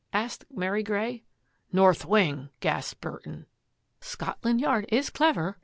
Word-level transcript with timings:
'* 0.05 0.13
asked 0.13 0.45
Mary 0.49 0.81
Grey." 0.81 1.21
North 1.71 2.07
wing/' 2.07 2.49
gasped 2.59 3.01
Burton." 3.01 3.45
Scotland 4.11 4.59
Yard 4.59 4.87
is 4.89 5.11
clever.' 5.11 5.59